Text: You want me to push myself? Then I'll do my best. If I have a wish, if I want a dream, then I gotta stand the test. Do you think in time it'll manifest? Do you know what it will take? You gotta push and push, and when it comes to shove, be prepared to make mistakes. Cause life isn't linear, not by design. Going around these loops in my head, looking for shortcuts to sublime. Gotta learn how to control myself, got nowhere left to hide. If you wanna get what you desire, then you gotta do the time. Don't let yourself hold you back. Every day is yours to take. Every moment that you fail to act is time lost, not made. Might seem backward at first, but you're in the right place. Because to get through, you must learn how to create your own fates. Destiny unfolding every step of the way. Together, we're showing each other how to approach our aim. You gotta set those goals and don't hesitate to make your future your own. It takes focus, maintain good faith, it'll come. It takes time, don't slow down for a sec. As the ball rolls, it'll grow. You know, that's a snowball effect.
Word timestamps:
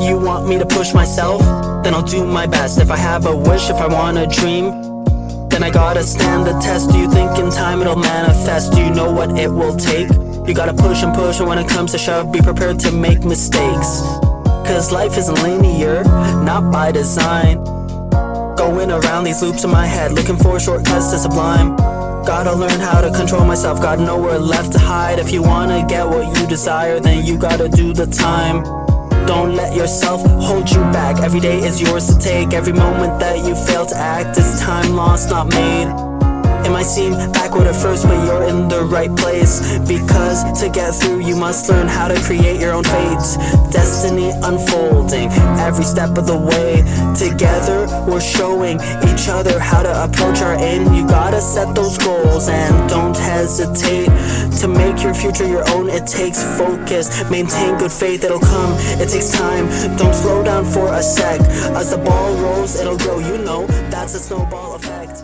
You 0.00 0.18
want 0.18 0.48
me 0.48 0.58
to 0.58 0.64
push 0.64 0.94
myself? 0.94 1.42
Then 1.84 1.92
I'll 1.92 2.02
do 2.02 2.24
my 2.24 2.46
best. 2.46 2.80
If 2.80 2.90
I 2.90 2.96
have 2.96 3.26
a 3.26 3.36
wish, 3.36 3.68
if 3.68 3.76
I 3.76 3.86
want 3.86 4.16
a 4.16 4.26
dream, 4.26 4.70
then 5.50 5.62
I 5.62 5.68
gotta 5.70 6.02
stand 6.02 6.46
the 6.46 6.58
test. 6.58 6.90
Do 6.90 6.98
you 6.98 7.10
think 7.10 7.38
in 7.38 7.50
time 7.50 7.82
it'll 7.82 7.96
manifest? 7.96 8.72
Do 8.72 8.80
you 8.82 8.90
know 8.90 9.12
what 9.12 9.38
it 9.38 9.48
will 9.48 9.76
take? 9.76 10.08
You 10.48 10.54
gotta 10.54 10.72
push 10.72 11.02
and 11.02 11.14
push, 11.14 11.38
and 11.38 11.48
when 11.48 11.58
it 11.58 11.68
comes 11.68 11.92
to 11.92 11.98
shove, 11.98 12.32
be 12.32 12.40
prepared 12.40 12.78
to 12.80 12.92
make 12.92 13.24
mistakes. 13.24 14.00
Cause 14.64 14.90
life 14.90 15.18
isn't 15.18 15.42
linear, 15.42 16.02
not 16.44 16.72
by 16.72 16.92
design. 16.92 17.62
Going 18.56 18.90
around 18.90 19.24
these 19.24 19.42
loops 19.42 19.64
in 19.64 19.70
my 19.70 19.84
head, 19.84 20.12
looking 20.12 20.38
for 20.38 20.58
shortcuts 20.58 21.10
to 21.10 21.18
sublime. 21.18 21.76
Gotta 22.24 22.54
learn 22.54 22.80
how 22.80 23.02
to 23.02 23.10
control 23.10 23.44
myself, 23.44 23.82
got 23.82 23.98
nowhere 23.98 24.38
left 24.38 24.72
to 24.72 24.78
hide. 24.78 25.18
If 25.18 25.30
you 25.30 25.42
wanna 25.42 25.84
get 25.86 26.08
what 26.08 26.38
you 26.38 26.46
desire, 26.46 27.00
then 27.00 27.26
you 27.26 27.36
gotta 27.36 27.68
do 27.68 27.92
the 27.92 28.06
time. 28.06 28.62
Don't 29.26 29.54
let 29.70 29.78
yourself 29.78 30.22
hold 30.42 30.68
you 30.70 30.80
back. 30.92 31.20
Every 31.20 31.40
day 31.40 31.58
is 31.58 31.80
yours 31.80 32.06
to 32.08 32.18
take. 32.18 32.52
Every 32.52 32.72
moment 32.72 33.20
that 33.20 33.38
you 33.44 33.54
fail 33.54 33.86
to 33.86 33.96
act 33.96 34.36
is 34.36 34.60
time 34.60 34.94
lost, 34.94 35.30
not 35.30 35.48
made. 35.48 36.29
Might 36.80 36.86
seem 36.86 37.12
backward 37.32 37.66
at 37.66 37.76
first, 37.76 38.04
but 38.04 38.16
you're 38.24 38.44
in 38.44 38.66
the 38.66 38.82
right 38.84 39.14
place. 39.14 39.60
Because 39.80 40.40
to 40.62 40.70
get 40.70 40.92
through, 40.94 41.20
you 41.20 41.36
must 41.36 41.68
learn 41.68 41.86
how 41.86 42.08
to 42.08 42.18
create 42.22 42.58
your 42.58 42.72
own 42.72 42.84
fates. 42.84 43.36
Destiny 43.70 44.30
unfolding 44.42 45.28
every 45.60 45.84
step 45.84 46.16
of 46.16 46.26
the 46.26 46.38
way. 46.38 46.80
Together, 47.12 47.84
we're 48.08 48.18
showing 48.18 48.80
each 49.12 49.28
other 49.28 49.58
how 49.58 49.82
to 49.82 49.92
approach 50.04 50.40
our 50.40 50.54
aim. 50.54 50.94
You 50.94 51.06
gotta 51.06 51.42
set 51.42 51.74
those 51.74 51.98
goals 51.98 52.48
and 52.48 52.88
don't 52.88 53.14
hesitate 53.14 54.08
to 54.60 54.66
make 54.66 55.02
your 55.02 55.12
future 55.12 55.46
your 55.46 55.68
own. 55.72 55.90
It 55.90 56.06
takes 56.06 56.42
focus, 56.56 57.28
maintain 57.30 57.76
good 57.76 57.92
faith, 57.92 58.24
it'll 58.24 58.40
come. 58.40 58.72
It 58.96 59.10
takes 59.10 59.32
time, 59.32 59.66
don't 59.98 60.14
slow 60.14 60.42
down 60.42 60.64
for 60.64 60.94
a 60.94 61.02
sec. 61.02 61.42
As 61.76 61.90
the 61.90 61.98
ball 61.98 62.34
rolls, 62.36 62.80
it'll 62.80 62.96
grow. 62.96 63.18
You 63.18 63.36
know, 63.36 63.66
that's 63.90 64.14
a 64.14 64.18
snowball 64.18 64.76
effect. 64.76 65.22